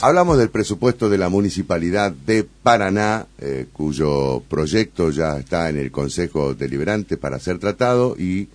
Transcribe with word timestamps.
Hablamos 0.00 0.38
del 0.38 0.50
presupuesto 0.50 1.08
de 1.08 1.18
la 1.18 1.28
Municipalidad 1.28 2.12
de 2.12 2.44
Paraná, 2.44 3.26
eh, 3.40 3.66
cuyo 3.72 4.40
proyecto 4.48 5.10
ya 5.10 5.36
está 5.36 5.68
en 5.70 5.76
el 5.76 5.90
Consejo 5.90 6.54
Deliberante 6.54 7.16
para 7.16 7.40
ser 7.40 7.58
tratado 7.58 8.14
y 8.16 8.46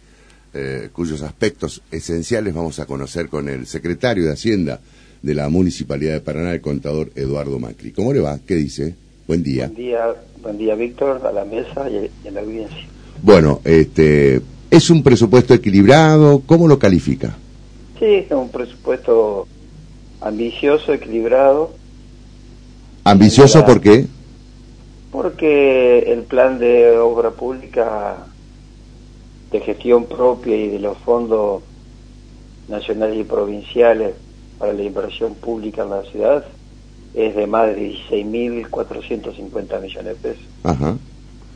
eh, 0.53 0.87
cuyos 0.93 1.21
aspectos 1.21 1.81
esenciales 1.91 2.53
vamos 2.53 2.79
a 2.79 2.85
conocer 2.85 3.27
con 3.27 3.49
el 3.49 3.67
secretario 3.67 4.23
de 4.23 4.31
Hacienda 4.31 4.79
de 5.21 5.33
la 5.33 5.49
Municipalidad 5.49 6.13
de 6.13 6.21
Paraná, 6.21 6.53
el 6.53 6.61
contador 6.61 7.11
Eduardo 7.13 7.59
Macri. 7.59 7.91
¿Cómo 7.91 8.13
le 8.13 8.21
va? 8.21 8.39
¿Qué 8.47 8.55
dice? 8.55 8.95
Buen 9.27 9.43
día. 9.43 9.67
Buen 9.67 9.75
día, 9.75 10.15
buen 10.41 10.57
día 10.57 10.75
Víctor, 10.75 11.27
a 11.27 11.33
la 11.33 11.43
mesa 11.43 11.89
y 11.89 12.25
a 12.25 12.31
la 12.31 12.39
audiencia. 12.39 12.87
Bueno, 13.21 13.59
este, 13.65 14.39
¿es 14.71 14.89
un 14.89 15.03
presupuesto 15.03 15.53
equilibrado? 15.53 16.41
¿Cómo 16.45 16.69
lo 16.69 16.79
califica? 16.79 17.35
Sí, 17.99 18.05
es 18.05 18.31
un 18.31 18.49
presupuesto 18.49 19.45
ambicioso, 20.23 20.93
equilibrado. 20.93 21.71
¿Ambicioso 23.03 23.65
por 23.65 23.81
qué? 23.81 24.05
Porque 25.11 25.99
el 26.11 26.21
plan 26.23 26.57
de 26.59 26.97
obra 26.97 27.31
pública 27.31 28.17
de 29.51 29.59
gestión 29.59 30.05
propia 30.05 30.55
y 30.55 30.69
de 30.69 30.79
los 30.79 30.97
fondos 30.99 31.61
nacionales 32.67 33.17
y 33.19 33.23
provinciales 33.23 34.13
para 34.57 34.73
la 34.73 34.81
inversión 34.83 35.35
pública 35.35 35.83
en 35.83 35.89
la 35.89 36.01
ciudad 36.03 36.45
es 37.13 37.35
de 37.35 37.45
más 37.45 37.67
de 37.75 37.91
16.450 38.09 39.81
millones 39.81 40.05
de 40.05 40.15
pesos. 40.15 40.43
Ajá. 40.63 40.95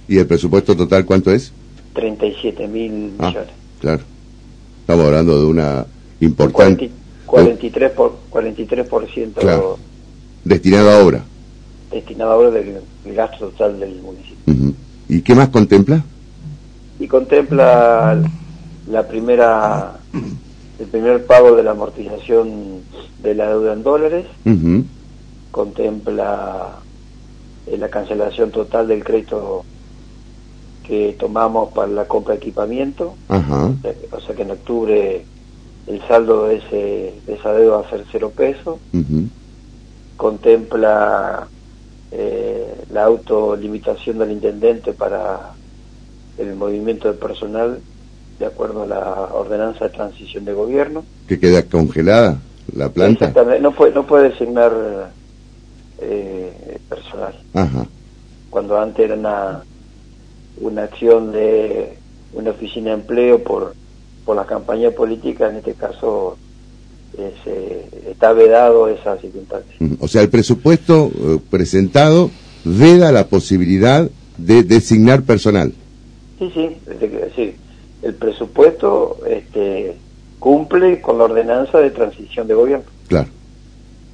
¿Y 0.07 0.19
el 0.19 0.27
presupuesto 0.27 0.75
total 0.75 1.05
cuánto 1.05 1.31
es? 1.31 1.51
37 1.93 2.67
mil 2.67 3.13
Ah, 3.17 3.27
millones. 3.29 3.49
claro. 3.79 4.01
Estamos 4.81 5.05
hablando 5.05 5.39
de 5.39 5.45
una 5.45 5.85
importante 6.19 6.91
43 7.27 7.91
por 7.91 8.13
43% 8.31 9.33
Claro. 9.35 9.77
destinado 10.43 10.89
a 10.89 10.99
obra. 11.05 11.23
destinado 11.91 12.31
ahora 12.31 12.51
del, 12.51 12.79
del 13.03 13.15
gasto 13.15 13.49
total 13.49 13.79
del 13.79 14.01
municipio. 14.01 14.73
¿Y 15.09 15.21
qué 15.21 15.35
más 15.35 15.49
contempla? 15.49 16.03
Y 16.99 17.07
contempla 17.07 18.17
la 18.89 19.07
primera 19.07 19.93
el 20.79 20.85
primer 20.87 21.25
pago 21.25 21.55
de 21.55 21.63
la 21.63 21.71
amortización 21.71 22.81
de 23.23 23.35
la 23.35 23.49
deuda 23.49 23.73
en 23.73 23.83
dólares, 23.83 24.25
contempla 25.51 26.75
eh, 27.65 27.77
la 27.77 27.89
cancelación 27.89 28.51
total 28.51 28.87
del 28.87 29.03
crédito 29.03 29.63
que 30.85 31.15
tomamos 31.19 31.73
para 31.73 31.87
la 31.89 32.05
compra 32.07 32.33
de 32.33 32.37
equipamiento, 32.39 33.15
sea 33.27 33.93
o 34.11 34.19
sea 34.21 34.35
que 34.35 34.43
en 34.43 34.51
octubre 34.51 35.25
el 35.87 36.01
saldo 36.07 36.47
de, 36.47 36.57
ese, 36.57 37.13
de 37.25 37.33
esa 37.33 37.53
deuda 37.53 37.77
va 37.77 37.87
a 37.87 37.89
ser 37.89 38.03
cero 38.11 38.31
pesos, 38.35 38.77
contempla 40.17 41.47
eh, 42.11 42.83
la 42.91 43.03
autolimitación 43.05 44.19
del 44.19 44.31
intendente 44.31 44.93
para 44.93 45.53
el 46.37 46.55
movimiento 46.55 47.07
de 47.07 47.17
personal 47.17 47.79
de 48.39 48.45
acuerdo 48.45 48.83
a 48.83 48.87
la 48.87 49.29
ordenanza 49.33 49.85
de 49.85 49.91
transición 49.91 50.45
de 50.45 50.53
gobierno. 50.53 51.03
¿Que 51.27 51.39
queda 51.39 51.63
congelada 51.63 52.37
la 52.75 52.89
planta? 52.89 53.25
Exactamente, 53.25 53.61
no 53.61 53.71
puede, 53.71 53.93
no 53.93 54.05
puede 54.05 54.29
designar 54.29 55.11
eh, 55.99 56.79
personal. 56.87 57.33
Ajá. 57.53 57.85
Cuando 58.49 58.79
antes 58.79 59.05
era 59.05 59.15
una, 59.15 59.63
una 60.61 60.83
acción 60.83 61.31
de 61.31 61.97
una 62.33 62.51
oficina 62.51 62.91
de 62.91 62.97
empleo 62.97 63.43
por, 63.43 63.73
por 64.27 64.35
la 64.35 64.45
campaña 64.45 64.91
política, 64.91 65.49
en 65.49 65.55
este 65.55 65.73
caso 65.73 66.37
eh, 67.17 67.33
se- 67.45 68.11
está 68.11 68.33
vedado 68.33 68.89
esa 68.89 69.17
circunstancia. 69.17 69.73
Ujú. 69.79 69.95
O 70.01 70.07
sea, 70.09 70.21
el 70.21 70.27
presupuesto 70.29 71.09
eh, 71.15 71.39
presentado 71.49 72.29
veda 72.65 73.13
la 73.13 73.27
posibilidad 73.27 74.07
de 74.37 74.63
designar 74.63 75.23
personal. 75.23 75.71
Sí, 76.37 76.51
sí, 76.53 76.69
que- 76.99 77.31
sí. 77.37 77.55
El 78.03 78.13
presupuesto 78.15 79.17
este, 79.27 79.95
cumple 80.39 80.99
con 81.01 81.17
la 81.17 81.23
ordenanza 81.23 81.79
de 81.79 81.89
transición 81.89 82.47
de 82.47 82.53
gobierno, 82.53 82.85
Claro. 83.07 83.29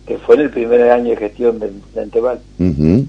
que 0.06 0.20
fue 0.20 0.36
en 0.36 0.42
el 0.42 0.50
primer 0.52 0.90
año 0.92 1.10
de 1.10 1.18
gestión 1.18 1.58
del 1.60 1.74
de 1.94 2.02
Anteval. 2.02 2.40
Ujú. 2.60 3.06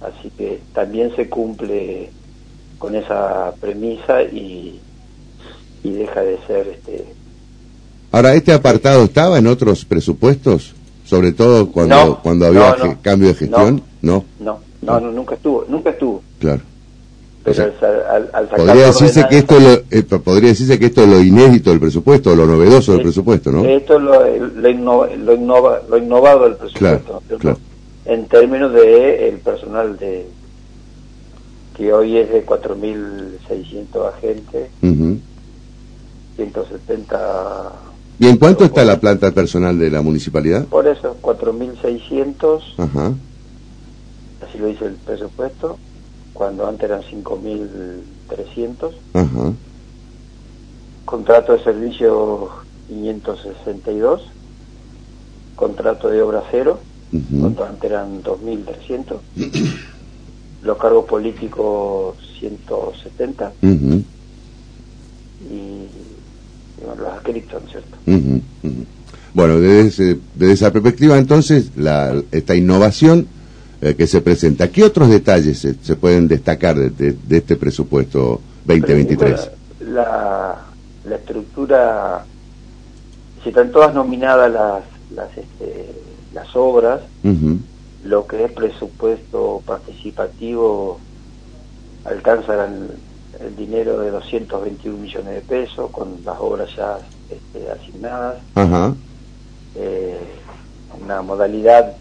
Así 0.00 0.30
que 0.36 0.60
también 0.74 1.14
se 1.14 1.28
cumple 1.28 2.08
con 2.78 2.94
esa 2.96 3.52
premisa 3.60 4.22
y, 4.22 4.80
y 5.84 5.90
deja 5.90 6.20
de 6.20 6.38
ser 6.46 6.68
este 6.68 7.04
Ahora, 8.12 8.34
¿este 8.34 8.52
apartado 8.52 9.04
estaba 9.04 9.38
en 9.38 9.46
otros 9.46 9.84
presupuestos? 9.86 10.74
Sobre 11.04 11.32
todo 11.32 11.70
cuando, 11.72 11.94
No, 11.96 12.22
cuando 12.22 12.46
había 12.46 12.60
no, 12.70 12.76
no. 12.76 12.84
ge- 12.84 12.96
cambio 13.02 13.28
de 13.28 13.34
gestión. 13.34 13.82
No. 14.02 14.24
no 14.40 14.60
no 14.82 15.00
no 15.00 15.12
nunca 15.12 15.34
estuvo 15.36 15.64
nunca 15.68 15.90
estuvo 15.90 16.22
claro. 16.40 16.60
pero 17.44 17.52
O 17.74 17.78
sea, 17.78 17.88
al, 18.10 18.30
al- 18.32 18.48
Podría 18.48 18.86
decirse 18.86 19.26
que 19.28 19.38
esto 19.38 19.58
lo, 19.60 19.72
eh, 19.90 20.02
podría 20.02 20.50
decirse 20.50 20.78
que 20.78 20.86
esto 20.86 21.02
es 21.02 21.08
lo 21.08 21.20
inédito 21.22 21.70
del 21.70 21.78
presupuesto, 21.80 22.34
lo 22.34 22.46
novedoso 22.46 22.92
del 22.92 23.02
presupuesto, 23.02 23.50
¿no? 23.52 23.64
esto 23.64 23.96
es 23.96 24.02
lo, 24.02 24.12
lo, 24.48 24.68
innova- 24.68 25.14
lo, 25.16 25.34
innova- 25.34 25.80
lo 25.88 25.98
innovado 25.98 26.44
del 26.44 26.56
presupuesto 26.56 27.20
Claro, 27.28 27.38
claro. 27.40 27.58
en 28.06 28.26
términos 28.26 28.72
de 28.72 29.28
el 29.28 29.36
personal 29.38 29.96
de 29.98 30.26
que 31.76 31.92
hoy 31.92 32.16
es 32.18 32.30
de 32.30 32.44
4.600 32.44 34.08
agentes 34.14 34.68
Ujú. 34.82 35.18
170 36.42 37.72
¿Y 38.18 38.28
en 38.28 38.36
cuánto 38.36 38.64
está 38.64 38.84
la 38.84 38.98
planta 39.00 39.30
personal 39.32 39.78
de 39.78 39.90
la 39.90 40.02
municipalidad? 40.02 40.66
por 40.66 40.86
eso 40.86 41.16
4.600 41.22 42.62
Ajá. 42.78 43.12
así 44.40 44.58
lo 44.58 44.66
dice 44.66 44.86
el 44.86 44.94
presupuesto, 44.96 45.78
cuando 46.32 46.66
antes 46.66 46.84
eran 46.88 47.02
5.300, 47.02 48.92
Ajá. 49.14 49.52
contrato 51.04 51.52
de 51.52 51.62
servicio 51.62 52.50
562, 52.88 54.20
contrato 55.54 56.08
de 56.08 56.22
obra 56.22 56.42
cero, 56.50 56.80
cuando 57.40 57.64
antes 57.64 57.90
eran 57.90 58.22
2.300, 58.22 59.20
los 60.62 60.78
cargos 60.78 61.04
políticos 61.04 62.16
170 62.40 63.52
Ujú. 63.62 64.02
y, 65.50 65.88
los 66.98 67.08
adscritos, 67.12 67.62
¿no 67.62 67.68
es 67.68 67.72
cierto? 67.72 67.96
Bueno, 69.34 69.58
desde, 69.60 70.18
esa 70.40 70.70
perspectiva, 70.72 71.16
entonces, 71.18 71.70
la, 71.76 72.14
esta 72.32 72.54
innovación 72.54 73.26
eh, 73.80 73.94
que 73.94 74.06
se 74.06 74.20
presenta, 74.20 74.68
¿qué 74.68 74.84
otros 74.84 75.08
detalles 75.08 75.58
se, 75.58 75.74
se 75.82 75.96
pueden 75.96 76.28
destacar 76.28 76.76
de, 76.78 76.90
de- 76.90 77.16
de 77.26 77.36
este 77.38 77.56
presupuesto 77.56 78.40
2023? 78.66 79.50
Bueno, 79.80 79.94
la, 79.94 80.56
la 81.08 81.16
estructura, 81.16 82.24
si 83.42 83.48
están 83.48 83.70
todas 83.72 83.94
nominadas 83.94 84.52
las, 84.52 84.82
las, 85.14 85.36
este, 85.36 85.92
las 86.34 86.54
obras, 86.54 87.00
lo 88.04 88.26
que 88.26 88.44
es 88.44 88.52
presupuesto 88.52 89.62
participativo 89.64 90.98
alcanza 92.04 92.68
el, 93.40 93.56
dinero 93.56 93.98
de 94.00 94.10
221 94.10 94.98
millones 94.98 95.34
de 95.34 95.40
pesos 95.42 95.90
con 95.90 96.22
las 96.24 96.36
obras 96.38 96.68
ya 96.76 97.00
este, 97.28 97.70
asignadas, 97.70 98.42
Ajá. 98.54 98.94
eh, 99.74 100.20
una 101.00 101.22
modalidad 101.22 101.96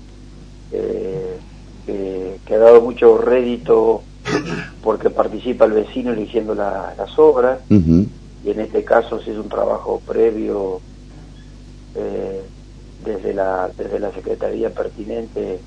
eh, 0.72 1.40
que, 1.86 2.40
que 2.46 2.56
ha 2.56 2.60
dado 2.60 2.82
mucho 2.82 3.18
rédito 3.18 4.04
porque 4.82 5.10
participa 5.10 5.66
el 5.66 5.74
vecino 5.74 6.12
eligiendo 6.12 6.54
la- 6.56 6.94
las 6.98 7.18
obras. 7.18 7.62
Y 8.44 8.50
en 8.50 8.60
este 8.60 8.84
caso 8.84 9.20
se 9.20 9.32
hizo 9.32 9.42
un 9.42 9.50
trabajo 9.50 10.00
previo 10.06 10.82
eh, 11.94 12.50
desde 13.00 13.34
la 13.34 13.72
desde 13.78 14.00
la 14.00 14.12
secretaría 14.14 14.74
pertinente 14.74 15.64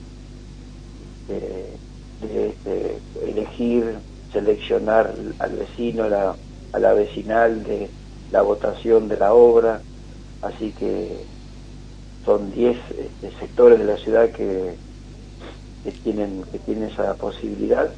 eh, 1.29 1.79
de, 2.21 2.49
este, 2.49 3.01
elegir 3.23 4.01
seleccionar 4.35 5.15
al 5.39 5.51
vecino 5.53 6.09
la, 6.11 6.37
a 6.73 6.79
la 6.79 6.93
vecinal 6.93 7.63
de 7.65 7.89
la 8.31 8.43
votación 8.43 9.09
de 9.09 9.17
la 9.17 9.33
obra 9.33 9.81
así 10.43 10.73
que 10.79 11.25
son 12.27 12.51
10 12.53 12.77
este, 12.99 13.31
sectores 13.41 13.79
de 13.79 13.85
la 13.87 13.97
ciudad 13.97 14.31
que, 14.31 14.75
que 15.85 15.93
tienen 16.03 16.43
que 16.53 16.59
tienen 16.59 16.91
esa 16.91 17.15
posibilidad 17.15 17.89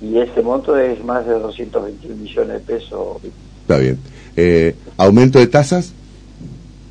y 0.00 0.18
ese 0.18 0.40
monto 0.42 0.76
es 0.78 1.02
más 1.04 1.26
de 1.26 1.34
221 1.38 2.16
millones 2.16 2.52
de 2.54 2.60
pesos 2.60 3.18
Está 3.62 3.78
bien. 3.78 3.98
Eh, 4.36 4.74
¿Aumento 4.98 5.38
de 5.38 5.46
tasas? 5.46 5.92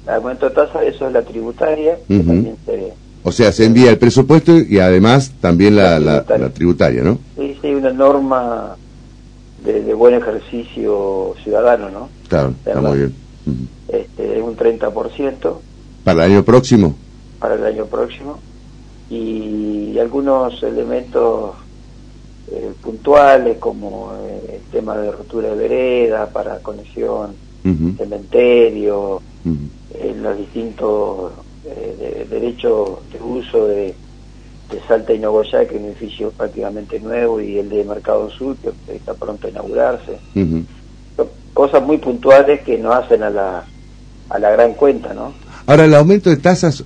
El 0.07 0.13
aumento 0.15 0.49
de 0.49 0.55
tasa, 0.55 0.83
eso 0.83 1.05
es 1.07 1.13
la 1.13 1.21
tributaria, 1.23 1.97
que 2.07 2.15
Ujú. 2.17 2.25
también 2.27 2.57
se, 2.65 2.93
O 3.23 3.31
sea, 3.31 3.51
se 3.51 3.65
envía 3.65 3.91
el 3.91 3.97
presupuesto 3.99 4.51
y 4.57 4.79
además 4.79 5.31
también 5.39 5.75
la, 5.75 5.83
La 5.83 5.99
la- 5.99 6.11
tributaria. 6.23 6.47
la 6.47 6.53
tributaria, 6.53 7.03
¿no? 7.03 7.19
sí, 7.37 7.42
hay 7.67 7.75
una 7.75 7.91
norma 7.91 8.75
de, 9.63 9.83
de 9.83 9.93
buen 9.93 10.15
ejercicio 10.15 11.35
ciudadano, 11.43 11.89
¿no? 11.89 12.09
Claro, 12.27 12.53
está 12.65 12.81
muy 12.81 12.97
bien. 12.97 13.15
Ujú. 13.45 13.97
Este, 13.97 14.37
es 14.37 14.43
un 14.43 14.55
30% 14.57 15.55
¿Para 16.03 16.25
el 16.25 16.31
año 16.31 16.43
próximo? 16.43 16.95
para 17.39 17.55
el 17.55 17.65
año 17.65 17.85
próximo 17.87 18.39
y 19.09 19.97
algunos 19.99 20.63
elementos 20.63 21.55
eh, 22.49 22.71
puntuales 22.81 23.57
como 23.57 24.13
eh, 24.21 24.61
el 24.61 24.71
tema 24.71 24.95
de 24.97 25.11
rotura 25.11 25.49
de 25.49 25.55
vereda 25.55 26.27
para 26.27 26.59
conexión, 26.59 27.35
cementerio, 27.97 29.21
eh, 29.93 30.15
los 30.21 30.37
distintos 30.37 31.31
derechos 32.29 32.99
de 33.11 33.21
uso 33.21 33.67
de, 33.67 33.93
Salta 34.87 35.13
y 35.13 35.19
Nogoyá, 35.19 35.65
que 35.65 35.75
es 35.75 35.81
un 35.81 35.87
edificio 35.87 36.31
prácticamente 36.31 36.99
nuevo, 36.99 37.39
y 37.41 37.57
el 37.59 37.69
de 37.69 37.83
Mercado 37.83 38.29
Sur, 38.29 38.55
que 38.57 38.95
está 38.95 39.13
pronto 39.13 39.47
a 39.47 39.49
inaugurarse. 39.49 40.17
Cosas 41.53 41.83
muy 41.83 41.97
puntuales 41.97 42.61
que 42.61 42.77
nos 42.77 42.95
hacen 42.95 43.23
a 43.23 43.29
la, 43.29 43.63
a 44.29 44.39
la 44.39 44.51
gran 44.51 44.73
cuenta, 44.73 45.13
¿no? 45.13 45.33
Ahora, 45.65 45.85
el 45.85 45.93
aumento 45.95 46.29
de 46.29 46.37
tasas 46.37 46.83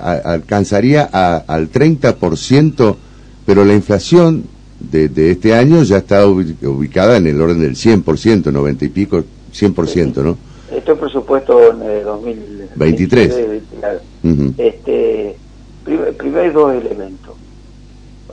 alcanzaría 0.00 1.08
a, 1.12 1.36
al 1.48 1.70
30%, 1.70 2.96
pero 3.44 3.64
la 3.64 3.74
inflación 3.74 4.44
de, 4.78 5.30
este 5.30 5.54
año 5.54 5.82
ya 5.82 5.98
está 5.98 6.26
ubicada 6.26 7.16
en 7.16 7.26
el 7.26 7.40
orden 7.40 7.60
del 7.60 7.74
100%, 7.74 8.52
90 8.52 8.84
y 8.84 8.88
pico, 8.88 9.24
100%, 9.52 10.22
¿no? 10.22 10.36
Esto 10.74 10.92
es 10.92 10.98
presupuesto 10.98 11.70
en 11.70 12.04
2023. 12.04 13.34
este, 14.58 15.36
primero 15.84 16.40
hay 16.40 16.50
dos 16.50 16.74
elementos. 16.74 17.34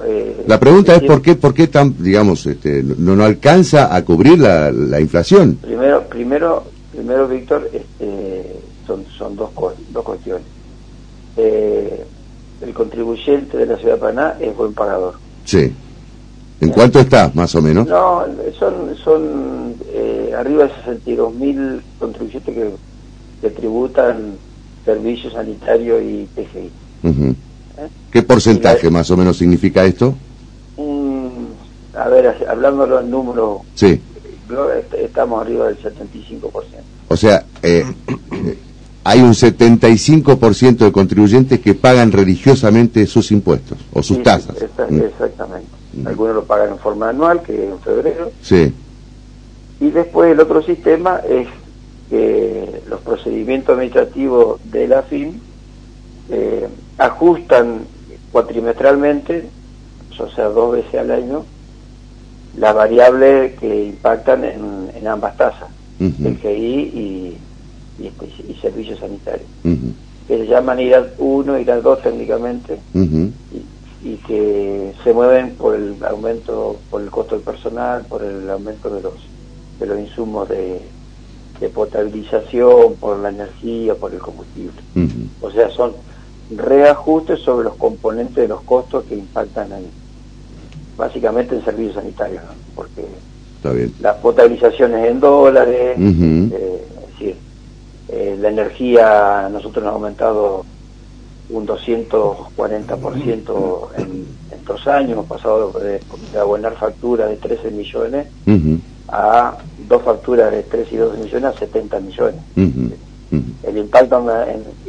Eh, 0.04 0.44
la 0.48 0.60
pregunta 0.60 0.96
es 0.96 1.04
por 1.04 1.22
qué, 1.22 1.36
por 1.36 1.54
qué 1.54 1.68
tan, 1.68 1.96
digamos, 2.02 2.46
este, 2.46 2.82
no, 2.82 3.16
no 3.16 3.24
alcanza 3.24 3.96
a 3.96 4.04
cubrir 4.04 4.40
la, 4.40 4.72
la 4.72 5.00
inflación. 5.00 5.56
Primero, 5.62 6.04
primero, 6.04 6.64
primero, 6.92 7.28
Víctor, 7.28 7.70
este, 7.72 8.56
son, 8.88 9.06
son 9.18 9.36
dos, 9.36 9.50
dos 9.92 10.04
cuestiones. 10.04 10.44
Eh, 11.38 12.04
el 12.62 12.74
contribuyente 12.74 13.58
de 13.58 13.66
la 13.66 13.78
ciudad 13.78 13.96
de 13.96 14.00
Paraná 14.00 14.38
es 14.40 14.56
buen 14.56 14.74
pagador. 14.74 15.16
Sí. 15.46 15.72
¿En 16.62 16.70
cuánto 16.70 17.00
está, 17.00 17.32
más 17.34 17.54
o 17.56 17.62
menos? 17.62 17.88
No, 17.88 18.24
son, 18.58 18.96
son 19.04 19.76
arriba 20.38 20.64
de 20.66 20.70
62 20.76 21.34
mil 21.36 21.82
contribuyentes 22.00 22.56
que, 23.42 23.50
tributan 23.50 24.36
servicios 24.86 25.34
sanitarios 25.34 26.02
y 26.04 26.28
TGI. 26.36 26.72
¿Eh? 27.04 27.36
¿Qué 28.12 28.24
porcentaje 28.24 28.90
más 28.90 29.10
o 29.12 29.18
menos 29.18 29.38
significa 29.38 29.84
esto? 29.86 30.16
a 31.94 32.08
ver, 32.10 32.36
hablándolo 32.50 33.00
en 33.00 33.12
números, 33.12 33.62
sí. 33.76 34.02
estamos 34.98 35.42
arriba 35.42 35.68
del 35.68 35.78
75%. 35.78 36.52
O 37.10 37.18
sea, 37.18 37.44
eh, 37.62 37.84
hay 39.04 39.22
un 39.22 39.34
75% 39.34 40.78
de 40.78 40.92
contribuyentes 40.92 41.60
que 41.60 41.74
pagan 41.74 42.12
religiosamente 42.12 43.06
sus 43.08 43.32
impuestos 43.32 43.78
o 43.94 44.02
sus 44.02 44.24
tasas. 44.24 44.56
Mm. 44.90 45.02
Exactamente. 45.02 45.68
Algunos 46.06 46.36
lo 46.36 46.44
pagan 46.46 46.70
en 46.70 46.80
forma 46.80 47.10
anual, 47.10 47.42
que 47.44 47.54
es 47.54 47.72
en 47.72 47.80
febrero. 47.80 48.32
Sí. 48.42 48.74
Y 49.80 49.90
después 49.92 50.32
el 50.32 50.40
otro 50.40 50.64
sistema 50.64 51.22
es 51.28 51.48
que 52.10 52.82
los 52.88 53.02
procedimientos 53.02 53.74
administrativos 53.74 54.60
de 54.72 54.88
la 54.88 55.02
FIN 55.04 55.42
eh, 56.30 56.68
ajustan 57.02 57.82
cuatrimestralmente, 58.32 59.50
o 60.20 60.30
sea, 60.30 60.46
dos 60.50 60.74
veces 60.74 60.94
al 60.96 61.10
año, 61.10 61.46
las 62.56 62.76
variables 62.76 63.60
que 63.60 63.86
impactan 63.86 64.44
en, 64.46 65.08
ambas 65.08 65.36
tasas, 65.36 65.70
el 66.00 66.38
GI 66.38 66.48
y, 66.48 67.38
y, 68.00 68.54
servicios 68.62 69.00
sanitarios, 69.00 69.48
que 69.64 70.38
se 70.38 70.46
llaman 70.46 70.80
IRAD 70.80 71.08
1 71.18 71.58
y 71.58 71.62
IRAD 71.64 71.82
2 71.82 72.02
técnicamente, 72.04 72.78
y 74.04 74.16
que 74.28 74.94
se 75.04 75.14
mueven 75.14 75.56
por 75.56 75.76
el 75.76 75.96
aumento, 76.04 76.78
por 76.92 77.02
el 77.02 77.10
costo 77.10 77.36
del 77.36 77.44
personal, 77.44 78.06
por 78.08 78.24
el 78.24 78.48
aumento 78.48 78.90
de 78.92 79.02
los, 79.02 79.14
de 79.80 79.86
los 79.88 80.00
insumos 80.00 80.48
de, 80.50 80.82
potabilización, 81.74 82.96
por 83.00 83.20
la 83.20 83.30
energía, 83.30 83.94
por 83.96 84.12
el 84.14 84.20
combustible. 84.20 84.82
O 85.42 85.52
sea, 85.52 85.70
son 85.70 85.94
reajustes 86.56 87.40
sobre 87.40 87.66
los 87.66 87.76
componentes 87.76 88.36
de 88.36 88.48
los 88.48 88.62
costos 88.62 89.04
que 89.06 89.16
impactan 89.16 89.72
en, 89.72 89.86
básicamente 90.98 91.56
en 91.56 91.64
servicios 91.64 91.96
sanitarios, 91.96 92.44
porque 92.76 93.06
las 94.00 94.18
potabilizaciones 94.18 95.08
en 95.08 95.20
dólares, 95.20 95.98
eh, 95.98 96.84
es 96.96 97.02
decir, 97.12 97.36
eh, 98.10 98.38
la 98.40 98.50
energía, 98.50 99.50
nosotros 99.52 99.84
nos 99.84 99.92
ha 99.92 99.96
aumentado 99.96 100.66
un 101.50 101.68
240% 101.68 103.88
en, 103.98 104.26
en 104.52 104.66
dos 104.66 104.88
años, 104.88 105.12
hemos 105.12 105.28
pasado 105.28 105.72
de, 105.80 106.00
abonar 106.40 106.76
facturas 106.76 107.30
de 107.30 107.38
13 107.38 107.72
millones 107.72 108.28
a 109.10 109.58
dos 109.88 110.02
facturas 110.04 110.52
de 110.52 110.64
3 110.64 110.88
y 110.92 110.96
12 110.96 111.24
millones 111.24 111.56
a 111.56 111.60
70 111.60 112.00
millones. 112.00 112.42
El 113.32 113.78
impacto 113.78 114.26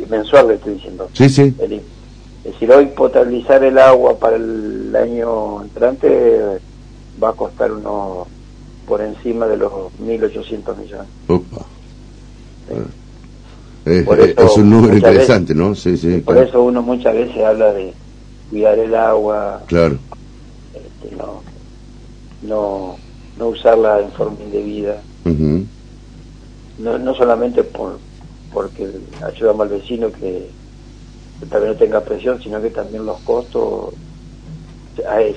mensual 0.08 0.48
le 0.48 0.54
estoy 0.54 0.74
diciendo. 0.74 1.08
Sí, 1.12 1.28
sí. 1.28 1.54
es 1.60 2.52
decir, 2.52 2.72
hoy 2.72 2.86
potabilizar 2.86 3.62
el 3.62 3.78
agua 3.78 4.18
para 4.18 4.36
el 4.36 4.94
año 4.96 5.62
entrante 5.62 6.58
va 7.22 7.30
a 7.30 7.32
costar 7.34 7.70
unos 7.70 8.26
por 8.86 9.00
encima 9.00 9.46
de 9.46 9.56
los 9.56 9.72
1.800 9.72 10.76
millones. 10.76 11.06
Es, 13.84 14.56
un 14.56 14.70
número 14.70 14.96
interesante, 14.96 15.54
¿no? 15.54 15.74
Sí, 15.74 15.96
sí. 15.96 16.18
Por 16.18 16.38
eso 16.38 16.62
uno 16.62 16.82
muchas 16.82 17.14
veces 17.14 17.44
habla 17.44 17.72
de 17.72 17.92
cuidar 18.50 18.78
el 18.78 18.94
agua. 18.94 19.62
Claro. 19.66 19.98
Este, 20.74 21.16
no, 21.16 21.42
no, 22.42 22.96
no 23.38 23.48
usarla 23.48 24.00
en 24.00 24.10
forma 24.12 24.36
indebida. 24.44 25.00
no, 26.78 26.98
no 26.98 27.14
solamente 27.14 27.62
por 27.62 27.98
porque 28.52 28.88
ayudamos 29.22 29.62
al 29.62 29.69
vecino 29.69 30.10
que, 30.12 30.49
también 31.50 31.72
no 31.72 31.78
tenga 31.78 32.00
presión, 32.00 32.40
sino 32.43 32.62
que 32.62 32.70
también 32.70 33.04
los 33.04 33.19
costos 33.20 33.94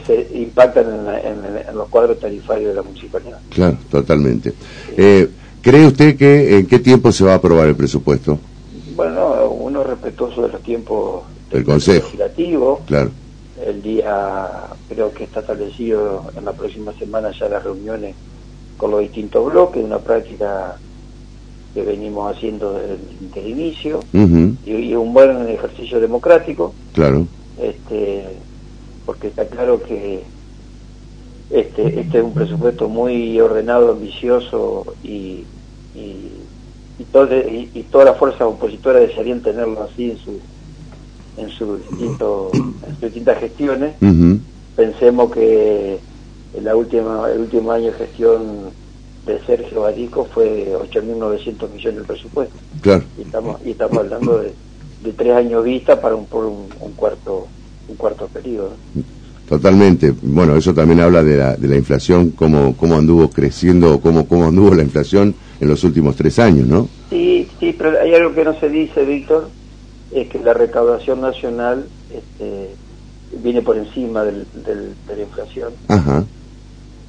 se 0.06 0.30
impactan 0.34 0.86
en, 1.24 1.76
los 1.76 1.88
cuadros 1.90 2.20
tarifarios 2.20 2.70
de 2.70 2.76
la 2.76 2.84
municipalidad. 2.84 3.40
Claro, 3.50 3.78
totalmente. 3.90 4.54
Eh, 4.98 5.30
¿Cree 5.62 5.88
usted 5.88 6.16
que 6.16 6.60
en 6.60 6.68
qué 6.68 6.78
tiempo 6.78 7.12
se 7.12 7.24
va 7.24 7.34
a 7.34 7.36
aprobar 7.36 7.68
el 7.68 7.76
presupuesto? 7.76 8.38
Bueno, 8.96 9.50
uno 9.50 9.84
respetuoso 9.84 10.44
de 10.44 10.50
los 10.50 10.62
tiempos 10.62 11.24
del 11.52 11.64
Consejo 11.64 12.06
Legislativo. 12.06 12.82
Claro. 12.86 13.10
El 13.66 13.82
día, 13.82 14.48
creo 14.90 15.12
que 15.14 15.24
está 15.24 15.40
establecido 15.40 16.26
en 16.38 16.46
la 16.46 16.52
próxima 16.52 16.94
semana 16.94 17.32
ya 17.32 17.50
las 17.50 17.64
reuniones 17.64 18.16
con 18.78 18.92
los 18.92 19.00
distintos 19.00 19.52
bloques, 19.52 19.84
una 19.84 20.00
práctica 20.00 20.78
que 21.76 21.84
venimos 21.84 22.34
haciendo 22.36 22.74
desde, 22.74 23.42
el 23.42 23.48
inicio 23.48 24.00
y, 24.66 24.96
un 24.96 25.14
buen 25.14 25.48
ejercicio 25.50 26.00
democrático. 26.00 26.74
Claro. 26.94 27.28
Este, 27.62 28.24
porque 29.06 29.28
está 29.28 29.46
claro 29.46 29.84
que 29.84 30.24
este, 31.52 32.00
este 32.00 32.18
es 32.18 32.24
un 32.24 32.34
presupuesto 32.34 32.88
muy 32.88 33.40
ordenado, 33.40 33.92
ambicioso 33.92 34.96
y, 35.04 35.44
y, 35.94 36.32
y, 36.98 37.70
y, 37.74 37.84
todas 37.92 38.06
las 38.06 38.18
fuerzas 38.18 38.44
opositoras 38.44 39.02
desearían 39.02 39.42
tenerlo 39.42 39.84
así 39.84 40.12
en 40.12 40.18
su 40.18 40.40
en, 41.38 41.50
su 41.50 41.78
distinto, 41.78 42.52
en 42.54 42.94
sus 42.94 43.02
distintas 43.02 43.40
gestiones. 43.40 43.96
Pensemos 44.78 45.32
que 45.32 46.00
en 46.56 46.64
la 46.64 46.76
última, 46.76 47.30
el 47.32 47.42
último 47.42 47.72
año 47.72 47.88
de 47.88 47.94
gestión 47.94 48.42
de 49.26 49.40
Sergio 49.46 49.82
Barico 49.82 50.26
fue 50.26 50.74
8.900 50.74 51.72
millones 51.72 52.00
de 52.02 52.04
presupuesto. 52.04 52.56
Claro. 52.82 53.04
Y 53.18 53.22
estamos, 53.24 53.60
y 53.66 53.72
estamos 53.72 53.98
hablando 53.98 54.40
de, 54.40 54.54
de 55.04 55.14
tres 55.14 55.34
años 55.34 55.64
vista 55.64 56.00
para 56.00 56.16
un, 56.16 56.26
por 56.26 56.46
un, 56.46 56.68
cuarto 56.96 57.48
un 57.88 57.96
cuarto 57.96 58.28
periodo. 58.28 58.72
Totalmente. 59.48 60.14
Bueno, 60.22 60.56
eso 60.56 60.74
también 60.74 61.02
habla 61.02 61.24
de 61.24 61.38
la, 61.38 61.56
de 61.56 61.68
la 61.68 61.76
inflación, 61.76 62.32
cómo, 62.32 62.76
cómo 62.76 62.96
anduvo 62.96 63.30
creciendo, 63.30 64.00
cómo, 64.00 64.28
cómo 64.28 64.48
anduvo 64.48 64.74
la 64.74 64.84
inflación 64.84 65.36
en 65.60 65.68
los 65.68 65.84
últimos 65.84 66.16
tres 66.16 66.40
años, 66.40 66.68
¿no? 66.68 66.88
Sí, 67.10 67.48
sí, 67.60 67.74
pero 67.78 68.00
hay 68.00 68.14
algo 68.16 68.34
que 68.34 68.44
no 68.44 68.60
se 68.60 68.70
dice, 68.70 69.06
Víctor, 69.06 69.50
es 70.12 70.28
que 70.30 70.40
la 70.40 70.54
recaudación 70.54 71.22
nacional 71.22 71.86
este, 72.12 72.70
viene 73.44 73.62
por 73.62 73.78
encima 73.78 74.24
del, 74.24 74.48
de 74.66 75.16
la 75.16 75.22
inflación. 75.22 75.74
Ajá. 75.88 76.26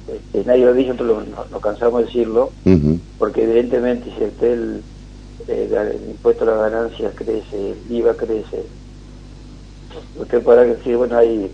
Este, 0.07 0.43
nadie 0.45 0.65
lo 0.65 0.73
dice, 0.73 0.89
nosotros 0.89 1.25
lo, 1.51 1.59
cansamos 1.59 1.99
de 2.01 2.05
decirlo, 2.05 2.51
porque 3.17 3.43
evidentemente 3.43 4.09
si 4.17 4.45
el, 4.45 4.81
el, 5.47 6.09
impuesto 6.09 6.43
a 6.43 6.47
las 6.47 6.71
ganancias 6.71 7.13
crece, 7.15 7.71
el 7.71 7.91
IVA 7.91 8.13
crece, 8.15 8.63
usted 10.17 10.41
podrá 10.41 10.63
decir, 10.63 10.95
bueno, 10.95 11.17
hay 11.17 11.51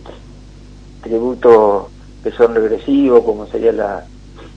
tributos 1.01 1.85
que 2.23 2.31
son 2.31 2.53
regresivos, 2.53 3.23
como 3.23 3.47
sería 3.47 3.71
la, 3.71 4.05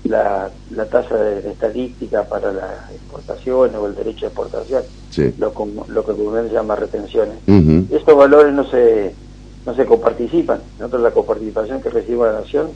la, 0.05 0.51
la 0.71 0.85
tasa 0.87 1.17
de, 1.17 1.51
estadística 1.51 2.25
para 2.25 2.53
las 2.53 2.91
exportaciones 2.93 3.77
o 3.77 3.87
el 3.87 3.95
derecho 3.95 4.21
de 4.21 4.27
exportación, 4.27 4.83
lo, 5.39 5.53
lo 5.89 6.05
que 6.05 6.13
comúnmente 6.13 6.51
se 6.51 6.55
llama 6.55 6.77
retenciones. 6.77 7.37
Estos 7.91 8.17
valores 8.17 8.53
no 8.53 8.69
se 8.71 9.15
no 9.65 9.75
se 9.75 9.85
coparticipan. 9.85 10.61
Nosotros 10.79 11.03
la 11.03 11.11
coparticipación 11.11 11.83
que 11.83 11.91
recibe 11.91 12.27
la 12.27 12.41
nación 12.41 12.69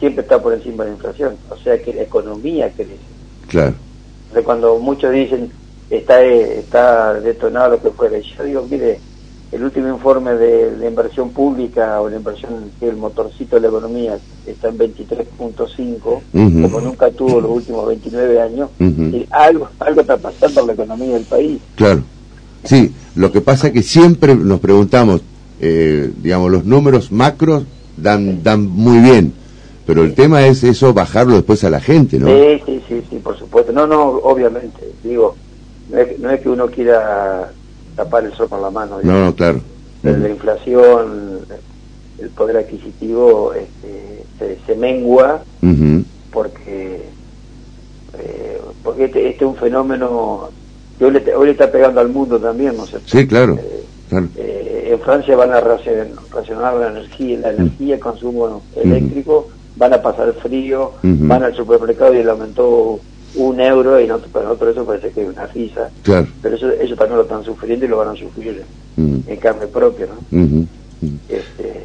siempre 0.00 0.22
está 0.22 0.42
por 0.42 0.52
encima 0.52 0.84
de 0.84 0.90
la 0.90 0.96
inflación, 0.96 1.36
o 1.48 1.56
sea 1.56 1.80
que 1.80 1.94
la 1.94 2.02
economía 2.02 2.70
crece. 2.70 2.96
Claro. 3.48 3.74
Cuando 4.44 4.78
muchos 4.78 5.12
dicen 5.12 5.50
está 5.90 6.22
está 6.24 7.14
detonado 7.14 7.72
lo 7.72 7.82
que 7.82 7.90
fuera, 7.90 8.18
yo 8.18 8.44
digo, 8.44 8.66
mire, 8.68 8.98
el 9.52 9.64
último 9.64 9.88
informe 9.88 10.34
de 10.34 10.76
la 10.78 10.86
inversión 10.86 11.30
pública 11.30 12.00
o 12.00 12.08
la 12.08 12.16
inversión 12.16 12.70
que 12.78 12.88
el 12.88 12.96
motorcito 12.96 13.56
de 13.56 13.62
la 13.62 13.68
economía 13.68 14.18
está 14.46 14.68
en 14.68 14.78
23.5 14.78 16.62
como 16.62 16.80
nunca 16.80 17.10
tuvo 17.10 17.40
los 17.40 17.50
últimos 17.50 17.86
29 17.88 18.40
años 18.40 18.70
y 18.78 19.26
algo 19.30 19.68
algo 19.80 20.00
está 20.02 20.16
pasando 20.16 20.60
en 20.60 20.66
la 20.68 20.72
economía 20.74 21.14
del 21.14 21.24
país. 21.24 21.60
Claro. 21.74 22.02
Sí 22.64 22.92
lo 23.16 23.32
que 23.32 23.40
pasa 23.40 23.68
es 23.68 23.72
que 23.72 23.82
siempre 23.82 24.36
nos 24.36 24.60
preguntamos 24.60 25.20
eh, 25.60 26.10
digamos 26.22 26.50
los 26.52 26.64
números 26.64 27.10
macros 27.10 27.64
dan 27.96 28.44
dan 28.44 28.64
muy 28.66 29.00
bien 29.00 29.32
pero 29.86 30.02
el 30.02 30.14
tema 30.14 30.46
es 30.46 30.62
eso 30.62 30.92
bajarlo 30.92 31.34
después 31.34 31.64
a 31.64 31.70
la 31.70 31.80
gente 31.80 32.18
no 32.18 32.26
sí 32.28 32.62
sí 32.66 32.82
sí 32.88 33.02
sí 33.10 33.16
por 33.16 33.38
supuesto. 33.38 33.72
No 33.72 33.86
no 33.86 34.02
obviamente. 34.02 34.92
Digo 35.02 35.36
no 35.90 35.98
es, 35.98 36.18
no 36.18 36.30
es 36.30 36.40
que 36.40 36.48
uno 36.48 36.66
quiera 36.68 37.50
tapar 37.96 38.24
el 38.24 38.32
sol 38.34 38.48
con 38.48 38.62
la 38.62 38.70
mano. 38.70 38.98
No, 39.02 39.34
claro. 39.34 39.60
La 40.02 40.28
inflación, 40.28 41.40
el 42.18 42.30
poder 42.30 42.58
adquisitivo 42.58 43.52
este, 43.52 44.56
se, 44.66 44.74
mengua 44.76 45.42
porque 46.32 47.02
eh, 48.18 48.60
porque 48.82 49.04
este, 49.04 49.28
este, 49.28 49.44
es 49.44 49.50
un 49.50 49.56
fenómeno 49.56 50.48
que 50.98 51.04
hoy 51.04 51.12
le, 51.12 51.50
está 51.50 51.70
pegando 51.70 52.00
al 52.00 52.08
mundo 52.08 52.38
también, 52.38 52.76
¿no 52.76 52.86
sé 52.86 52.98
Sí, 53.04 53.26
claro. 53.26 53.58
Eh, 53.58 53.84
eh, 54.36 54.88
en 54.92 55.00
Francia 55.00 55.36
van 55.36 55.52
a 55.52 55.60
racionar 55.60 56.74
la 56.74 56.88
energía, 56.88 57.38
la 57.40 57.50
energía, 57.50 57.94
el 57.94 58.00
consumo 58.00 58.62
eléctrico, 58.76 59.48
van 59.76 59.94
a 59.94 60.02
pasar 60.02 60.32
frío, 60.34 60.92
van 61.02 61.42
al 61.42 61.54
supermercado 61.54 62.14
y 62.14 62.18
el 62.18 62.28
aumentó 62.28 63.00
un 63.34 63.60
euro 63.60 64.00
y 64.00 64.06
no, 64.06 64.18
para 64.18 64.46
nosotros 64.46 64.72
eso 64.72 64.84
parece 64.84 65.10
que 65.10 65.22
es 65.22 65.28
una 65.28 65.46
risa. 65.46 65.90
Claro. 66.02 66.26
Pero 66.42 66.56
eso, 66.56 66.70
ellos 66.72 66.98
también 66.98 67.16
lo 67.16 67.22
están 67.22 67.44
sufriendo 67.44 67.84
y 67.84 67.88
lo 67.88 67.98
van 67.98 68.08
a 68.08 68.16
sufrir 68.16 68.64
en 68.96 69.36
carne 69.36 69.66
propia. 69.66 70.06
¿no? 70.06 70.66
Este, 71.28 71.84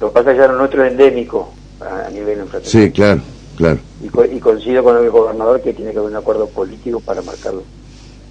lo 0.00 0.08
que 0.08 0.14
pasa 0.14 0.30
es 0.30 0.36
que 0.36 0.42
ya 0.42 0.52
nuestro 0.52 0.84
es 0.84 0.92
endémico 0.92 1.50
a, 1.80 2.10
nivel 2.10 2.40
inflacionario. 2.40 2.88
Sí, 2.88 2.92
claro, 2.92 3.20
claro. 3.56 3.78
Y, 4.02 4.38
coincido 4.38 4.84
con 4.84 5.02
el 5.02 5.10
gobernador 5.10 5.60
que 5.62 5.72
tiene 5.72 5.92
que 5.92 5.98
haber 5.98 6.10
un 6.10 6.16
acuerdo 6.16 6.46
político 6.48 7.00
para 7.00 7.22
marcarlo 7.22 7.62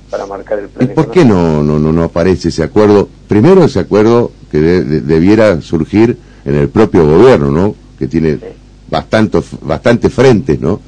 para 0.10 0.26
marcar 0.26 0.60
el 0.60 0.68
plan. 0.68 0.92
¿Y 0.92 0.94
por 0.94 1.10
qué 1.10 1.24
no, 1.24 1.64
no, 1.64 1.80
no, 1.80 2.04
aparece 2.04 2.50
ese 2.50 2.64
acuerdo? 2.64 3.08
Primero 3.30 3.64
ese 3.64 3.80
acuerdo 3.80 4.32
que 4.52 4.60
debiera 4.60 5.62
surgir 5.62 6.18
en 6.44 6.56
el 6.56 6.68
propio 6.68 7.08
gobierno, 7.08 7.50
¿no? 7.50 7.76
Que 7.98 8.08
tiene 8.08 8.38
bastante, 8.92 9.40
bastante 9.62 10.10
frentes, 10.10 10.60
¿no? 10.60 10.80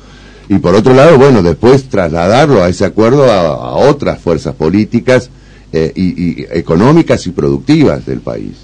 y 0.49 0.59
por 0.59 0.75
otro 0.75 0.93
lado, 0.93 1.17
bueno, 1.17 1.41
después 1.41 1.89
trasladarlo 1.89 2.61
a 2.63 2.69
ese 2.69 2.85
acuerdo 2.85 3.31
a, 3.31 3.75
otras 3.75 4.19
fuerzas 4.19 4.55
políticas 4.55 5.29
eh, 5.71 5.91
y, 5.95 6.43
económicas 6.51 7.25
y 7.27 7.31
productivas 7.31 8.05
del 8.05 8.19
país. 8.19 8.57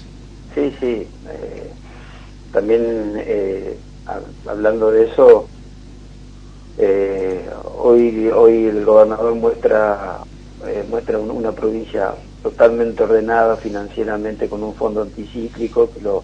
Sí, 0.54 0.72
sí. 0.78 0.86
Eh, 0.86 1.70
también 2.52 3.14
eh, 3.16 3.76
hablando 4.46 4.90
de 4.90 5.04
eso, 5.04 5.48
hoy 7.78 8.30
hoy 8.34 8.64
el 8.66 8.84
gobernador 8.84 9.34
muestra 9.34 10.18
muestra 10.88 11.18
una 11.18 11.52
provincia 11.52 12.14
totalmente 12.42 13.02
ordenada 13.02 13.56
financieramente 13.56 14.48
con 14.48 14.62
un 14.62 14.74
fondo 14.74 15.02
anticíclico 15.02 15.90
que 15.90 16.00
lo 16.00 16.22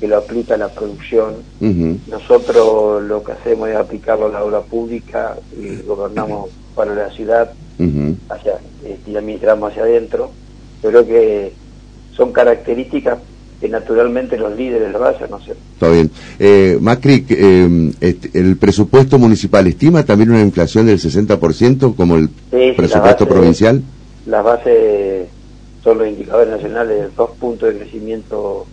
que 0.00 0.08
lo 0.08 0.18
aplica 0.18 0.54
a 0.54 0.58
la 0.58 0.68
producción. 0.68 1.34
Nosotros 2.08 3.02
lo 3.02 3.22
que 3.22 3.32
hacemos 3.32 3.68
es 3.68 3.76
aplicarlo 3.76 4.26
a 4.26 4.30
la 4.30 4.44
obra 4.44 4.60
pública 4.60 5.36
y 5.58 5.82
gobernamos 5.86 6.50
para 6.74 6.94
la 6.94 7.10
ciudad 7.10 7.52
hacia, 8.28 8.54
este, 8.84 9.10
y 9.10 9.16
administramos 9.16 9.70
hacia 9.70 9.82
adentro. 9.82 10.30
Yo 10.82 10.90
creo 10.90 11.06
que 11.06 11.52
son 12.14 12.32
características 12.32 13.18
que 13.60 13.68
naturalmente 13.68 14.36
los 14.36 14.54
líderes 14.54 14.92
lo 14.92 15.02
hacen, 15.04 15.30
¿no 15.30 15.40
sé. 15.40 15.52
Está 15.52 15.88
bien. 15.88 16.10
Eh, 16.38 16.76
Macri, 16.80 17.24
eh, 17.30 17.92
este, 18.00 18.38
¿el 18.38 18.56
presupuesto 18.58 19.18
municipal 19.18 19.66
estima 19.66 20.04
también 20.04 20.30
una 20.30 20.42
inflación 20.42 20.86
del 20.86 20.98
60% 20.98 21.94
como 21.96 22.16
el 22.16 22.28
presupuesto 22.76 23.26
provincial? 23.26 23.82
Las 24.26 24.44
bases 24.44 25.28
son 25.82 25.98
los 25.98 26.08
indicadores 26.08 26.50
nacionales, 26.50 27.08
dos 27.16 27.30
puntos 27.38 27.72
de 27.72 27.78
crecimiento 27.78 28.66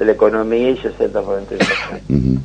de 0.00 0.06
la 0.06 0.12
economía 0.12 0.70
y 0.70 0.76
60% 0.78 1.48
de 1.48 1.56
inflación. 1.56 2.40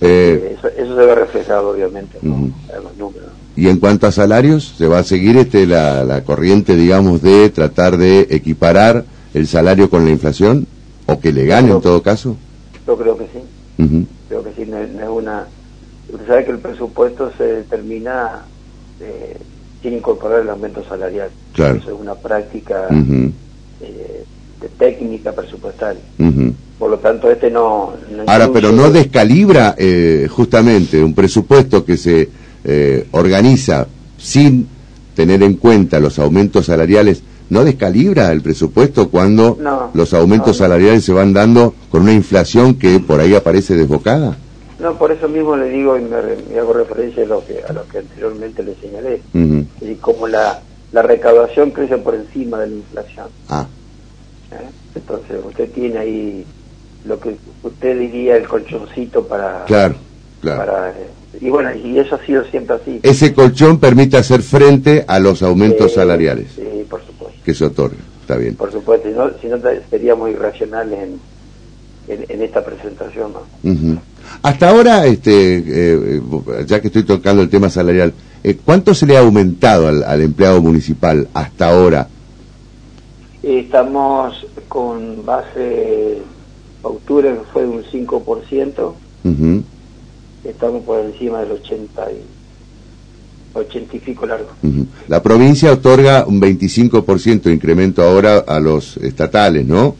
Eh, 0.00 0.56
eso, 0.58 0.68
se 0.68 0.82
ve 0.82 1.14
reflejado 1.14 1.70
obviamente 1.70 2.18
en 2.22 2.52
los 2.82 2.96
números. 2.96 3.28
Y 3.54 3.68
en 3.68 3.78
cuanto 3.78 4.08
a 4.08 4.12
salarios, 4.12 4.74
¿se 4.76 4.88
va 4.88 4.98
a 4.98 5.04
seguir 5.04 5.36
este 5.36 5.64
la, 5.64 6.02
la 6.04 6.24
corriente, 6.24 6.74
digamos, 6.74 7.22
de 7.22 7.50
tratar 7.50 7.98
de 7.98 8.26
equiparar 8.30 9.04
el 9.32 9.46
salario 9.46 9.88
con 9.90 10.04
la 10.04 10.10
inflación? 10.10 10.66
¿O 11.06 11.20
que 11.20 11.32
le 11.32 11.46
gane 11.46 11.70
en 11.70 11.80
todo 11.80 12.02
caso? 12.02 12.36
Yo 12.84 12.96
creo 12.96 13.16
que 13.16 13.26
sí. 13.26 14.06
Creo 14.28 14.42
que 14.42 14.52
sí, 14.56 14.68
no, 14.68 14.78
es 14.78 15.08
una... 15.08 15.46
Usted 16.12 16.26
sabe 16.26 16.44
que 16.46 16.50
el 16.50 16.58
presupuesto 16.58 17.30
se 17.38 17.44
determina 17.44 18.42
eh, 19.00 19.36
sin 19.82 19.94
incorporar 19.94 20.40
el 20.40 20.50
aumento 20.50 20.82
salarial. 20.82 21.30
Claro. 21.52 21.76
Eso 21.76 21.94
es 21.94 22.00
una 22.00 22.16
práctica 22.16 22.88
de 24.60 24.68
técnica 24.68 25.32
presupuestal. 25.32 25.98
Por 26.78 26.90
lo 26.90 26.98
tanto, 26.98 27.30
este 27.30 27.50
no... 27.50 27.92
Ahora, 28.26 28.50
pero 28.52 28.72
no 28.72 28.90
descalibra 28.90 29.74
eh, 29.76 30.28
justamente 30.30 31.02
un 31.02 31.14
presupuesto 31.14 31.84
que 31.84 31.96
se 31.96 32.28
eh, 32.64 33.06
organiza 33.12 33.86
sin 34.16 34.66
tener 35.14 35.42
en 35.42 35.54
cuenta 35.54 36.00
los 36.00 36.18
aumentos 36.18 36.66
salariales, 36.66 37.22
¿no 37.50 37.64
descalibra 37.64 38.32
el 38.32 38.42
presupuesto 38.42 39.10
cuando 39.10 39.58
los 39.92 40.14
aumentos 40.14 40.58
salariales 40.58 41.04
se 41.04 41.12
van 41.12 41.32
dando 41.32 41.74
con 41.90 42.02
una 42.02 42.12
inflación 42.12 42.74
que 42.74 43.00
por 43.00 43.20
ahí 43.20 43.34
aparece 43.34 43.76
desbocada? 43.76 44.36
No, 44.78 44.94
por 44.94 45.12
eso 45.12 45.28
mismo 45.28 45.56
le 45.56 45.68
digo 45.68 45.98
y 45.98 46.02
me, 46.02 46.58
hago 46.58 46.72
referencia 46.72 47.24
a 47.24 47.26
lo 47.26 47.44
que, 47.44 47.60
a 47.68 47.72
lo 47.72 47.86
que 47.88 47.98
anteriormente 47.98 48.62
le 48.62 48.74
señalé. 48.76 49.20
Y 49.82 49.94
como 49.96 50.26
la, 50.26 50.62
la 50.92 51.02
recaudación 51.02 51.70
crece 51.70 51.98
por 51.98 52.14
encima 52.14 52.58
de 52.60 52.68
la 52.68 52.76
inflación. 52.76 53.26
Ah. 53.48 53.66
¿Eh? 54.52 54.68
Entonces 54.94 55.36
usted 55.44 55.70
tiene 55.70 55.98
ahí 55.98 56.46
lo 57.04 57.18
que 57.18 57.36
usted 57.62 57.98
diría 57.98 58.36
el 58.36 58.46
colchoncito 58.46 59.26
para... 59.26 59.64
Claro, 59.66 59.94
claro. 60.40 60.88
Eh, 60.88 61.40
y 61.40 61.48
bueno, 61.48 61.70
y 61.74 61.98
eso 61.98 62.16
ha 62.16 62.26
sido 62.26 62.44
siempre 62.44 62.76
así. 62.76 63.00
Ese 63.02 63.32
colchón 63.32 63.78
permite 63.78 64.16
hacer 64.16 64.42
frente 64.42 65.04
a 65.06 65.18
los 65.18 65.42
aumentos 65.42 65.94
salariales. 65.94 66.48
Sí, 66.56 66.84
por 66.88 67.04
supuesto. 67.04 67.38
Que 67.44 67.54
se 67.54 67.64
otorga, 67.64 67.96
está 68.20 68.36
bien. 68.36 68.56
Por 68.56 68.72
supuesto, 68.72 69.08
si 69.08 69.14
no, 69.14 69.30
si 69.40 69.46
no 69.46 69.58
seríamos 69.88 70.30
irracionales 70.30 70.98
en, 72.08 72.26
en, 72.28 72.42
esta 72.42 72.64
presentación. 72.64 73.32
¿no? 73.32 74.02
Hasta 74.42 74.68
ahora, 74.68 75.06
este, 75.06 75.62
eh, 75.66 76.20
ya 76.66 76.80
que 76.80 76.88
estoy 76.88 77.04
tocando 77.04 77.42
el 77.42 77.48
tema 77.48 77.70
salarial, 77.70 78.12
¿cuánto 78.64 78.94
se 78.94 79.06
le 79.06 79.16
ha 79.16 79.20
aumentado 79.20 79.86
al, 79.86 80.02
al 80.02 80.20
empleado 80.20 80.60
municipal 80.60 81.28
hasta 81.32 81.68
ahora 81.68 82.08
Estamos 83.42 84.46
con 84.68 85.24
base 85.24 86.18
octubre 86.82 87.32
que 87.32 87.40
fue 87.52 87.62
de 87.62 87.68
un 87.68 87.82
5%. 87.84 88.92
Estamos 90.44 90.82
por 90.84 91.00
encima 91.00 91.40
del 91.40 91.52
80 91.52 92.12
y 92.12 93.58
80 93.58 93.96
y 93.96 93.98
pico 93.98 94.26
largo. 94.26 94.48
La 95.08 95.22
provincia 95.22 95.72
otorga 95.72 96.24
un 96.26 96.40
25% 96.40 97.42
de 97.42 97.52
incremento 97.52 98.02
ahora 98.02 98.38
a 98.38 98.60
los 98.60 98.96
estatales, 98.98 99.66
¿no? 99.66 99.96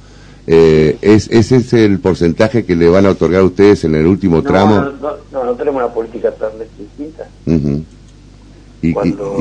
Eh, 0.47 0.99
¿es, 1.01 1.29
¿Ese 1.31 1.57
es 1.57 1.73
el 1.75 2.01
porcentaje 2.01 2.65
que 2.65 2.75
le 2.75 2.89
van 2.89 3.07
a 3.07 3.11
otorgar 3.11 3.43
a 3.43 3.45
ustedes 3.45 3.85
en 3.85 3.95
el 3.95 4.07
último 4.07 4.43
tramo? 4.43 4.77
No, 4.77 5.17
no, 5.33 5.45
no, 5.45 5.55
tenemos 5.55 5.83
una 5.83 5.93
política 5.93 6.33
tan 6.33 6.51
distinta. 6.79 7.29
¿Y, 8.83 8.95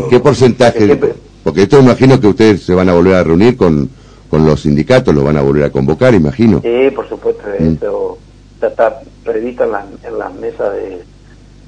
qué 0.10 0.20
porcentaje? 0.20 1.00
Porque 1.43 1.63
esto 1.63 1.79
imagino 1.79 2.19
que 2.19 2.27
ustedes 2.27 2.63
se 2.63 2.74
van 2.74 2.89
a 2.89 2.93
volver 2.93 3.15
a 3.15 3.24
reunir 3.24 3.55
con, 3.55 3.89
con 4.29 4.46
los 4.46 4.62
sindicatos, 4.62 5.13
lo 5.13 5.24
van 5.24 5.38
a 5.38 5.41
volver 5.41 5.63
a 5.63 5.72
convocar, 5.72 6.13
imagino. 6.13 6.62
Sí, 6.62 6.91
por 6.96 7.08
supuesto, 7.10 7.43
mm. 7.60 7.63
esto 7.74 8.17
está 8.62 9.01
previsto 9.24 9.63
en, 9.63 10.17
las 10.17 10.34
mesas 10.36 10.74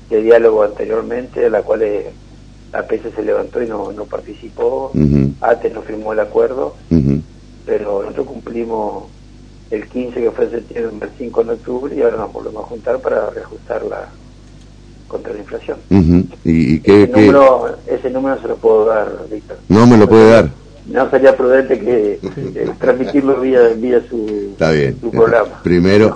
de, 0.09 0.21
diálogo 0.21 0.63
anteriormente, 0.63 1.49
la 1.49 1.61
cual 1.63 1.83
la 2.73 2.85
PC 2.85 3.11
se 3.11 3.23
levantó 3.23 3.63
y 3.63 3.67
no, 3.67 3.91
no 3.93 4.05
participó, 4.05 4.91
ATE 5.39 5.69
no 5.69 5.81
firmó 5.81 6.13
el 6.13 6.19
acuerdo, 6.19 6.75
pero 7.65 8.01
nosotros 8.01 8.27
cumplimos 8.27 9.05
el 9.69 9.87
15 9.87 10.21
que 10.21 10.31
fue 10.31 10.45
en 10.45 10.51
septiembre, 10.51 11.09
el 11.09 11.17
5 11.17 11.41
en 11.41 11.49
octubre 11.49 11.95
y 11.95 12.01
ahora 12.01 12.17
nos 12.17 12.33
volvemos 12.33 12.65
a 12.65 12.67
juntar 12.67 12.99
para 12.99 13.29
reajustarla 13.29 14.09
contra 15.11 15.33
la 15.33 15.39
inflación. 15.39 15.77
¿Y, 16.45 16.77
ese, 16.89 17.07
Número, 17.11 17.77
ese 17.85 18.09
número 18.09 18.41
se 18.41 18.47
lo 18.47 18.55
puedo 18.55 18.85
dar, 18.85 19.11
Víctor. 19.29 19.57
No 19.67 19.85
me 19.85 19.97
lo 19.97 20.07
puede 20.07 20.31
dar. 20.31 20.49
no 20.87 21.09
sería 21.09 21.35
prudente 21.35 21.77
que 21.77 22.19
transmitirlo 22.79 23.41
vía, 23.41 23.59
vía 23.75 24.01
su, 24.09 24.51
está 24.53 24.71
bien. 24.71 24.97
su 25.01 25.11
programa. 25.11 25.61
Primero, 25.63 26.15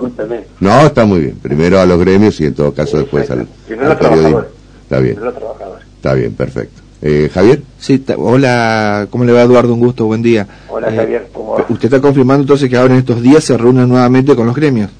no, 0.60 0.86
está 0.86 1.04
muy 1.04 1.20
bien. 1.20 1.36
Primero 1.42 1.78
a 1.78 1.84
los 1.84 2.00
gremios 2.00 2.40
y 2.40 2.46
en 2.46 2.54
todo 2.54 2.72
caso 2.72 2.96
después 2.96 3.30
al, 3.30 3.40
al 3.40 3.98
periodismo. 3.98 4.42
Está 4.82 5.00
bien. 5.00 5.18
Está 5.96 6.14
bien, 6.14 6.32
perfecto. 6.32 6.80
Eh, 7.02 7.28
Javier. 7.32 7.62
Sí, 7.78 8.02
hola, 8.16 9.06
¿cómo 9.10 9.24
le 9.24 9.32
va 9.32 9.42
Eduardo? 9.42 9.74
Un 9.74 9.80
gusto, 9.80 10.06
buen 10.06 10.22
día. 10.22 10.46
Hola 10.68 10.88
eh, 10.88 10.96
Javier, 10.96 11.28
¿cómo 11.32 11.52
va? 11.52 11.66
¿Usted 11.68 11.84
está 11.84 12.00
confirmando 12.00 12.42
entonces 12.42 12.70
que 12.70 12.76
ahora 12.76 12.94
en 12.94 13.00
estos 13.00 13.20
días 13.20 13.44
se 13.44 13.56
reúnen 13.58 13.88
nuevamente 13.88 14.34
con 14.34 14.46
los 14.46 14.56
gremios? 14.56 14.90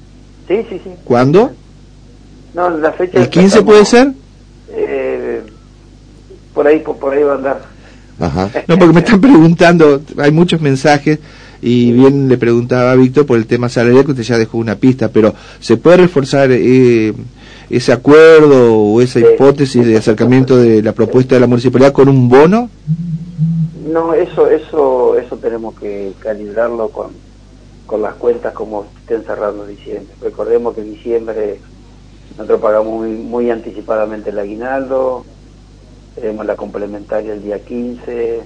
Sí, 0.47 0.63
sí, 0.69 0.79
sí. 0.83 0.91
¿Cuándo? 1.03 1.51
No, 2.57 2.71
la 2.71 2.91
fecha... 2.91 3.19
¿El 3.19 3.29
15 3.29 3.61
puede 3.61 3.85
ser? 3.85 4.13
Eh, 4.69 5.43
por 6.55 6.65
ahí 6.65 6.79
por, 6.79 7.13
ahí 7.13 7.21
va 7.21 7.33
a 7.33 7.35
andar. 7.35 7.61
Ajá. 8.19 8.49
No, 8.67 8.79
porque 8.79 8.93
me 8.95 9.01
están 9.01 9.21
preguntando, 9.21 10.01
hay 10.17 10.31
muchos 10.31 10.59
mensajes 10.59 11.19
y 11.61 11.91
bien 11.91 12.27
le 12.27 12.35
preguntaba 12.39 12.91
a 12.91 12.95
Víctor 12.95 13.27
por 13.27 13.37
el 13.37 13.45
tema 13.45 13.69
salarial 13.69 14.05
que 14.05 14.11
usted 14.11 14.23
ya 14.23 14.39
dejó 14.39 14.57
una 14.57 14.73
pista, 14.73 15.09
pero 15.09 15.35
¿se 15.59 15.77
puede 15.77 15.97
reforzar 15.97 16.49
eh, 16.51 17.13
ese 17.69 17.93
acuerdo 17.93 18.75
o 18.75 19.01
esa 19.01 19.19
hipótesis 19.19 19.85
de 19.85 19.95
acercamiento 19.95 20.57
de 20.57 20.81
la 20.81 20.93
propuesta 20.93 21.35
de 21.35 21.41
la 21.41 21.47
municipalidad 21.47 21.93
con 21.93 22.09
un 22.09 22.27
bono? 22.27 22.71
No, 23.87 24.15
eso 24.15 24.49
eso 24.49 25.15
eso 25.15 25.37
tenemos 25.37 25.75
que 25.75 26.11
calibrarlo 26.17 26.89
con, 26.89 27.11
con 27.85 28.01
las 28.01 28.15
cuentas 28.15 28.51
como 28.53 28.87
estén 29.01 29.23
cerrando 29.25 29.67
diciembre. 29.67 30.15
Recordemos 30.23 30.73
que 30.73 30.81
diciembre 30.81 31.59
nosotros 32.31 32.61
pagamos 32.61 33.07
muy, 33.07 33.49
anticipadamente 33.49 34.29
el 34.29 34.39
aguinaldo, 34.39 35.25
tenemos 36.15 36.45
la 36.45 36.55
complementaria 36.55 37.33
el 37.33 37.43
día 37.43 37.63
15, 37.63 38.41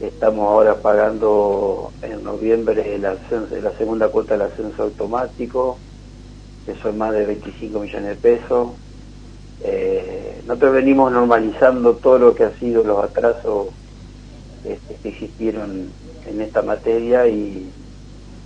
estamos 0.00 0.48
ahora 0.48 0.76
pagando 0.76 1.92
en 2.02 2.22
noviembre 2.22 2.94
el 2.94 3.02
la 3.02 3.72
segunda 3.78 4.08
cuota 4.08 4.34
del 4.34 4.42
ascenso 4.42 4.84
automático, 4.84 5.78
que 6.66 6.74
son 6.76 6.98
más 6.98 7.12
de 7.12 7.26
25 7.26 7.80
millones 7.80 8.08
de 8.08 8.16
pesos. 8.16 8.68
Eh, 9.62 10.42
nosotros 10.46 10.74
venimos 10.74 11.10
normalizando 11.12 11.94
todo 11.94 12.18
lo 12.18 12.34
que 12.34 12.44
ha 12.44 12.58
sido 12.58 12.84
los 12.84 13.02
atrasos 13.02 13.68
este, 14.64 14.94
que 14.96 15.08
existieron 15.08 15.90
en 16.26 16.40
esta 16.40 16.62
materia 16.62 17.26
y 17.28 17.70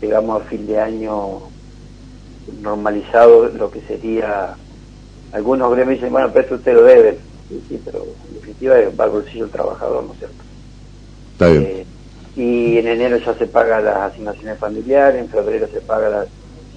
llegamos 0.00 0.42
a 0.42 0.44
fin 0.44 0.66
de 0.66 0.80
año 0.80 1.49
normalizado 2.60 3.48
lo 3.48 3.70
que 3.70 3.80
sería 3.82 4.54
algunos 5.32 5.70
gremios 5.72 5.98
dicen 5.98 6.12
bueno 6.12 6.30
pero 6.32 6.56
usted 6.56 6.74
lo 6.74 6.82
debe 6.82 7.18
sí, 7.48 7.80
pero 7.84 8.04
en 8.28 8.34
definitiva 8.34 8.76
va 8.98 9.04
al 9.04 9.10
bolsillo 9.10 9.44
el 9.44 9.50
trabajador 9.50 10.04
no 10.04 10.12
es 10.12 10.18
cierto 10.18 10.36
Está 11.32 11.48
bien. 11.48 11.62
Eh, 11.62 11.86
y 12.36 12.78
en 12.78 12.86
enero 12.86 13.16
ya 13.18 13.34
se 13.34 13.46
paga 13.46 13.80
las 13.80 14.12
asignaciones 14.12 14.58
familiares 14.58 15.20
en 15.20 15.28
febrero 15.28 15.66
se 15.72 15.80
paga 15.80 16.10
la 16.10 16.26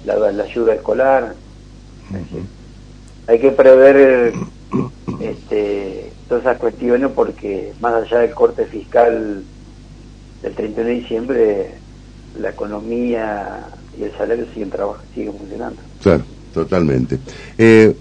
la, 0.04 0.44
ayuda 0.44 0.74
escolar. 0.74 1.34
Hay 3.26 3.38
que 3.38 3.50
prever 3.50 4.34
este, 5.20 6.12
todas 6.28 6.44
esas 6.44 6.58
cuestiones 6.58 7.10
porque 7.14 7.72
más 7.80 7.94
allá 7.94 8.18
del 8.18 8.34
corte 8.34 8.66
fiscal 8.66 9.42
del 10.42 10.54
31 10.54 10.88
de 10.88 10.94
diciembre, 10.94 11.70
la 12.38 12.50
economía 12.50 13.66
y 13.96 14.04
el 14.04 14.16
salario 14.16 14.46
siguen, 14.52 14.70
siguen 15.12 15.38
funcionando. 15.38 15.82
Claro, 16.00 16.24
totalmente. 16.50 17.20
Eh, 17.58 17.96